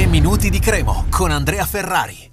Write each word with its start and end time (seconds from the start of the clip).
3 0.00 0.08
minuti 0.08 0.48
di 0.48 0.60
Cremo 0.60 1.04
con 1.10 1.30
Andrea 1.30 1.66
Ferrari. 1.66 2.30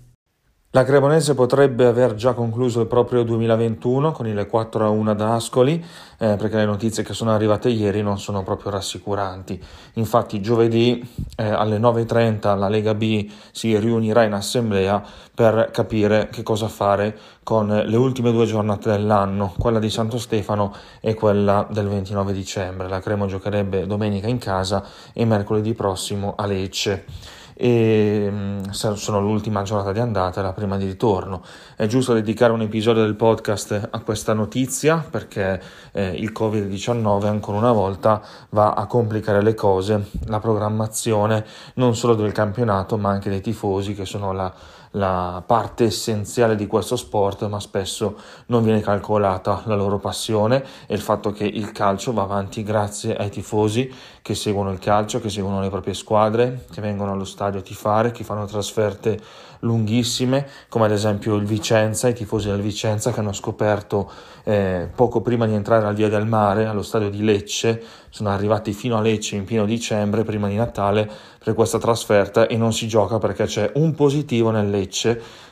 La 0.69 0.85
Cremonese 0.85 1.35
potrebbe 1.35 1.85
aver 1.85 2.13
già 2.13 2.31
concluso 2.31 2.79
il 2.79 2.87
proprio 2.87 3.23
2021 3.23 4.13
con 4.13 4.25
il 4.25 4.47
4 4.47 4.85
a 4.85 4.89
1 4.89 5.11
ad 5.11 5.19
Ascoli, 5.19 5.83
eh, 6.17 6.37
perché 6.37 6.55
le 6.55 6.65
notizie 6.65 7.03
che 7.03 7.13
sono 7.13 7.31
arrivate 7.31 7.67
ieri 7.67 8.01
non 8.01 8.19
sono 8.19 8.41
proprio 8.43 8.71
rassicuranti. 8.71 9.61
Infatti, 9.95 10.39
giovedì 10.39 11.05
eh, 11.35 11.43
alle 11.43 11.77
9.30 11.77 12.57
la 12.57 12.69
Lega 12.69 12.93
B 12.93 13.29
si 13.51 13.77
riunirà 13.77 14.23
in 14.23 14.31
assemblea 14.31 15.03
per 15.35 15.69
capire 15.73 16.29
che 16.31 16.43
cosa 16.43 16.69
fare 16.69 17.17
con 17.43 17.67
le 17.67 17.97
ultime 17.97 18.31
due 18.31 18.45
giornate 18.45 18.91
dell'anno, 18.91 19.53
quella 19.59 19.79
di 19.79 19.89
Santo 19.89 20.17
Stefano 20.19 20.73
e 21.01 21.15
quella 21.15 21.67
del 21.69 21.89
29 21.89 22.31
dicembre. 22.31 22.87
La 22.87 23.01
Cremo 23.01 23.25
giocherebbe 23.25 23.85
domenica 23.85 24.27
in 24.27 24.37
casa 24.37 24.85
e 25.11 25.25
mercoledì 25.25 25.73
prossimo 25.73 26.33
a 26.37 26.45
Lecce 26.45 27.35
e 27.59 28.29
mm, 28.31 28.69
sono 28.69 29.19
l'ultima 29.19 29.63
giornata 29.63 29.91
di 29.91 29.99
andata 29.99 30.43
la 30.43 30.53
prima 30.53 30.77
di 30.77 30.85
ritorno. 30.85 31.41
È 31.75 31.87
giusto 31.87 32.13
dedicare 32.13 32.53
un 32.53 32.61
episodio 32.61 33.01
del 33.01 33.15
podcast 33.15 33.89
a 33.89 33.99
questa 34.01 34.33
notizia 34.33 35.03
perché 35.09 35.59
eh, 35.91 36.09
il 36.09 36.31
Covid-19 36.31 37.25
ancora 37.25 37.57
una 37.57 37.71
volta 37.71 38.21
va 38.49 38.73
a 38.73 38.85
complicare 38.85 39.41
le 39.41 39.55
cose, 39.55 40.09
la 40.25 40.39
programmazione 40.39 41.43
non 41.75 41.95
solo 41.95 42.13
del 42.13 42.31
campionato 42.31 42.97
ma 42.97 43.09
anche 43.09 43.31
dei 43.31 43.41
tifosi 43.41 43.95
che 43.95 44.05
sono 44.05 44.31
la 44.31 44.53
la 44.97 45.41
parte 45.45 45.85
essenziale 45.85 46.55
di 46.55 46.67
questo 46.67 46.95
sport, 46.95 47.47
ma 47.47 47.59
spesso 47.59 48.17
non 48.47 48.63
viene 48.63 48.81
calcolata 48.81 49.61
la 49.65 49.75
loro 49.75 49.99
passione 49.99 50.63
e 50.87 50.95
il 50.95 51.01
fatto 51.01 51.31
che 51.31 51.45
il 51.45 51.71
calcio 51.71 52.13
va 52.13 52.23
avanti 52.23 52.63
grazie 52.63 53.15
ai 53.15 53.29
tifosi 53.29 53.89
che 54.21 54.35
seguono 54.35 54.71
il 54.71 54.79
calcio, 54.79 55.21
che 55.21 55.29
seguono 55.29 55.61
le 55.61 55.69
proprie 55.69 55.93
squadre, 55.93 56.65
che 56.71 56.81
vengono 56.81 57.13
allo 57.13 57.23
stadio 57.23 57.59
a 57.59 57.63
tifare, 57.63 58.11
che 58.11 58.23
fanno 58.23 58.45
trasferte 58.45 59.19
lunghissime, 59.59 60.47
come 60.69 60.85
ad 60.85 60.91
esempio 60.91 61.35
il 61.35 61.45
Vicenza, 61.45 62.07
i 62.07 62.13
tifosi 62.13 62.49
del 62.49 62.61
Vicenza 62.61 63.11
che 63.11 63.19
hanno 63.19 63.33
scoperto 63.33 64.09
eh, 64.43 64.89
poco 64.93 65.21
prima 65.21 65.45
di 65.45 65.53
entrare 65.53 65.85
al 65.85 65.95
Via 65.95 66.09
del 66.09 66.25
Mare, 66.25 66.65
allo 66.65 66.83
stadio 66.83 67.09
di 67.09 67.23
Lecce, 67.23 67.81
sono 68.09 68.29
arrivati 68.29 68.73
fino 68.73 68.97
a 68.97 69.01
Lecce 69.01 69.35
in 69.35 69.45
pieno 69.45 69.65
dicembre, 69.65 70.23
prima 70.23 70.47
di 70.47 70.55
Natale, 70.55 71.09
per 71.43 71.53
questa 71.53 71.77
trasferta 71.77 72.47
e 72.47 72.57
non 72.57 72.73
si 72.73 72.87
gioca 72.87 73.19
perché 73.19 73.45
c'è 73.45 73.71
un 73.75 73.93
positivo 73.93 74.51
nel 74.51 74.69
Lecce, 74.69 74.86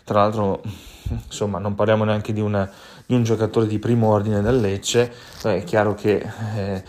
tra 0.03 0.19
l'altro 0.21 0.61
insomma 1.25 1.59
non 1.59 1.75
parliamo 1.75 2.03
neanche 2.03 2.33
di, 2.33 2.41
una, 2.41 2.69
di 3.05 3.13
un 3.13 3.23
giocatore 3.23 3.67
di 3.67 3.79
primo 3.79 4.09
ordine 4.11 4.41
del 4.41 4.59
Lecce, 4.59 5.13
è 5.43 5.63
chiaro 5.63 5.93
che... 5.93 6.27
Eh, 6.55 6.83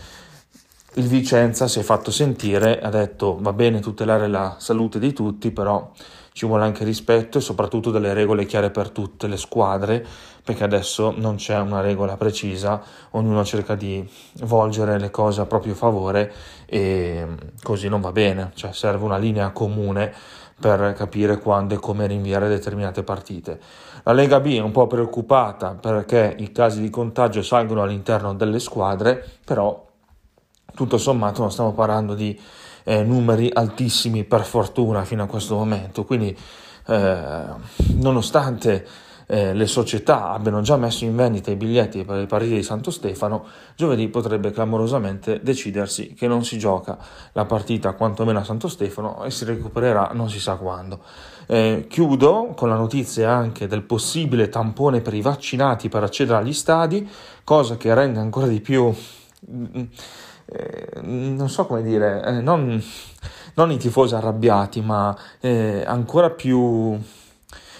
il 0.97 1.07
Vicenza 1.07 1.67
si 1.67 1.79
è 1.79 1.83
fatto 1.83 2.09
sentire, 2.09 2.79
ha 2.79 2.89
detto 2.89 3.37
va 3.39 3.53
bene 3.53 3.79
tutelare 3.79 4.27
la 4.27 4.55
salute 4.57 4.97
di 4.97 5.13
tutti, 5.13 5.51
però 5.51 5.91
ci 6.33 6.47
vuole 6.47 6.63
anche 6.63 6.83
rispetto 6.83 7.37
e 7.37 7.41
soprattutto 7.41 7.91
delle 7.91 8.13
regole 8.13 8.45
chiare 8.45 8.71
per 8.71 8.89
tutte 8.89 9.27
le 9.27 9.37
squadre, 9.37 10.03
perché 10.43 10.63
adesso 10.63 11.13
non 11.15 11.35
c'è 11.35 11.59
una 11.59 11.81
regola 11.81 12.17
precisa, 12.17 12.81
ognuno 13.11 13.43
cerca 13.43 13.75
di 13.75 14.07
volgere 14.41 14.99
le 14.99 15.11
cose 15.11 15.41
a 15.41 15.45
proprio 15.45 15.75
favore 15.75 16.33
e 16.65 17.27
così 17.61 17.89
non 17.89 18.01
va 18.01 18.11
bene, 18.11 18.51
cioè 18.55 18.73
serve 18.73 19.05
una 19.05 19.17
linea 19.17 19.51
comune 19.51 20.11
per 20.59 20.93
capire 20.93 21.37
quando 21.37 21.75
e 21.75 21.77
come 21.77 22.07
rinviare 22.07 22.47
determinate 22.47 23.03
partite. 23.03 23.59
La 24.01 24.13
Lega 24.13 24.39
B 24.39 24.55
è 24.55 24.61
un 24.61 24.71
po' 24.71 24.87
preoccupata 24.87 25.75
perché 25.75 26.35
i 26.39 26.51
casi 26.51 26.81
di 26.81 26.89
contagio 26.89 27.43
salgono 27.43 27.83
all'interno 27.83 28.33
delle 28.33 28.57
squadre, 28.57 29.23
però 29.45 29.85
tutto 30.77 30.99
sommato 30.99 31.41
non 31.41 31.51
stiamo 31.51 31.73
parlando 31.73 32.13
di 32.13 32.39
eh, 32.83 33.03
numeri 33.03 33.49
altissimi 33.51 34.23
per 34.23 34.43
fortuna 34.43 35.03
fino 35.05 35.23
a 35.23 35.25
questo 35.25 35.55
momento, 35.55 36.05
quindi 36.05 36.37
eh, 36.85 37.43
nonostante 37.95 38.85
eh, 39.25 39.53
le 39.55 39.65
società 39.65 40.29
abbiano 40.29 40.61
già 40.61 40.77
messo 40.77 41.03
in 41.03 41.15
vendita 41.15 41.49
i 41.49 41.55
biglietti 41.55 42.05
per 42.05 42.17
le 42.17 42.27
partite 42.27 42.55
di 42.55 42.63
Santo 42.63 42.91
Stefano, 42.91 43.45
giovedì 43.75 44.07
potrebbe 44.07 44.51
clamorosamente 44.51 45.41
decidersi 45.41 46.13
che 46.13 46.27
non 46.27 46.45
si 46.45 46.59
gioca 46.59 46.97
la 47.33 47.45
partita 47.45 47.93
quantomeno 47.93 48.39
a 48.39 48.43
Santo 48.43 48.67
Stefano 48.67 49.23
e 49.23 49.31
si 49.31 49.45
recupererà 49.45 50.11
non 50.13 50.29
si 50.29 50.39
sa 50.39 50.55
quando. 50.55 50.99
Eh, 51.47 51.87
chiudo 51.89 52.53
con 52.55 52.69
la 52.69 52.75
notizia 52.75 53.31
anche 53.31 53.67
del 53.67 53.81
possibile 53.81 54.47
tampone 54.47 55.01
per 55.01 55.15
i 55.15 55.21
vaccinati 55.21 55.89
per 55.89 56.03
accedere 56.03 56.37
agli 56.37 56.53
stadi, 56.53 57.09
cosa 57.43 57.77
che 57.77 57.93
rende 57.95 58.19
ancora 58.19 58.45
di 58.47 58.61
più 58.61 58.93
mm, 59.49 59.83
eh, 60.49 61.01
non 61.01 61.49
so 61.49 61.65
come 61.65 61.83
dire, 61.83 62.23
eh, 62.23 62.41
non, 62.41 62.81
non, 63.55 63.71
i 63.71 63.77
tifosi 63.77 64.15
arrabbiati, 64.15 64.81
ma 64.81 65.15
eh, 65.41 65.83
ancora 65.85 66.29
più, 66.29 66.97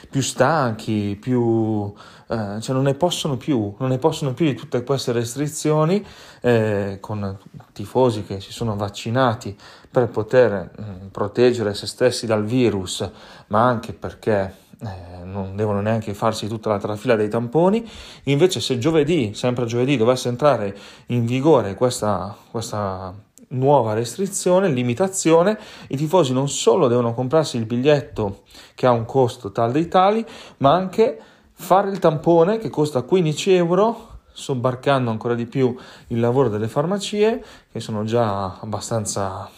più 0.09 0.21
stanchi, 0.21 1.17
più, 1.19 1.93
eh, 2.27 2.57
cioè 2.59 2.75
non 2.75 2.83
ne 2.83 2.93
possono 2.93 3.37
più, 3.37 3.73
non 3.77 3.89
ne 3.89 3.97
possono 3.97 4.33
più 4.33 4.45
di 4.45 4.53
tutte 4.53 4.83
queste 4.83 5.13
restrizioni 5.13 6.05
eh, 6.41 6.97
con 6.99 7.37
tifosi 7.71 8.23
che 8.23 8.41
si 8.41 8.51
sono 8.51 8.75
vaccinati 8.75 9.55
per 9.89 10.09
poter 10.09 10.71
mh, 10.77 10.83
mm, 10.83 11.07
proteggere 11.07 11.73
se 11.73 11.87
stessi 11.87 12.25
dal 12.25 12.43
virus, 12.43 13.09
ma 13.47 13.65
anche 13.65 13.93
perché 13.93 14.65
eh, 14.81 15.23
non 15.23 15.55
devono 15.55 15.81
neanche 15.81 16.13
farsi 16.13 16.47
tutta 16.47 16.69
la 16.69 16.77
trafila 16.77 17.15
dei 17.15 17.29
tamponi. 17.29 17.87
Invece, 18.23 18.59
se 18.59 18.77
giovedì, 18.77 19.33
sempre 19.33 19.65
giovedì, 19.65 19.97
dovesse 19.97 20.29
entrare 20.29 20.75
in 21.07 21.25
vigore 21.25 21.75
questa, 21.75 22.35
questa 22.51 23.13
nuova 23.49 23.93
restrizione, 23.93 24.69
limitazione, 24.69 25.57
i 25.87 25.97
tifosi 25.97 26.33
non 26.33 26.49
solo 26.49 26.87
devono 26.87 27.13
comprarsi 27.13 27.57
il 27.57 27.65
biglietto 27.65 28.43
che 28.75 28.85
ha 28.85 28.91
un 28.91 29.05
costo 29.05 29.51
tal 29.51 29.71
dei 29.71 29.87
tali, 29.87 30.25
ma 30.57 30.73
anche 30.73 31.19
fare 31.53 31.89
il 31.89 31.99
tampone 31.99 32.57
che 32.57 32.69
costa 32.69 33.01
15 33.01 33.53
euro 33.53 34.15
sobbarcando 34.31 35.09
ancora 35.09 35.33
di 35.33 35.47
più 35.47 35.75
il 36.07 36.19
lavoro 36.19 36.49
delle 36.49 36.67
farmacie 36.67 37.43
che 37.71 37.79
sono 37.79 38.03
già 38.03 38.59
abbastanza 38.59 39.49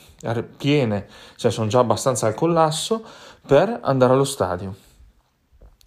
piene, 0.55 1.07
cioè 1.35 1.51
sono 1.51 1.67
già 1.67 1.79
abbastanza 1.79 2.27
al 2.27 2.35
collasso 2.35 3.03
per 3.45 3.79
andare 3.81 4.13
allo 4.13 4.23
stadio. 4.23 4.87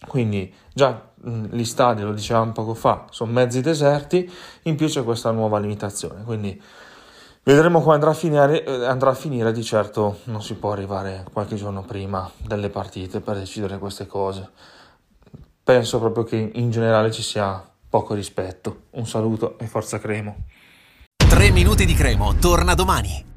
Quindi 0.06 0.52
già 0.72 1.10
gli 1.24 1.64
stadi, 1.64 2.02
lo 2.02 2.12
dicevamo 2.12 2.52
poco 2.52 2.74
fa, 2.74 3.06
sono 3.10 3.32
mezzi 3.32 3.60
deserti, 3.60 4.30
in 4.62 4.76
più 4.76 4.88
c'è 4.88 5.04
questa 5.04 5.30
nuova 5.30 5.58
limitazione. 5.58 6.24
Quindi 6.24 6.60
vedremo 7.44 7.80
come 7.80 7.94
andrà 7.94 8.10
a, 8.10 8.14
finire, 8.14 8.64
eh, 8.64 8.84
andrà 8.84 9.10
a 9.10 9.14
finire, 9.14 9.52
di 9.52 9.62
certo 9.62 10.18
non 10.24 10.42
si 10.42 10.54
può 10.54 10.72
arrivare 10.72 11.24
qualche 11.32 11.56
giorno 11.56 11.82
prima 11.82 12.30
delle 12.38 12.70
partite 12.70 13.20
per 13.20 13.36
decidere 13.38 13.78
queste 13.78 14.06
cose. 14.06 14.50
Penso 15.62 15.98
proprio 16.00 16.24
che 16.24 16.50
in 16.54 16.70
generale 16.70 17.12
ci 17.12 17.22
sia 17.22 17.64
poco 17.88 18.14
rispetto. 18.14 18.84
Un 18.90 19.06
saluto 19.06 19.58
e 19.58 19.66
forza 19.66 19.98
Cremo. 19.98 20.36
3 21.16 21.50
minuti 21.50 21.84
di 21.84 21.94
Cremo, 21.94 22.34
torna 22.34 22.74
domani. 22.74 23.31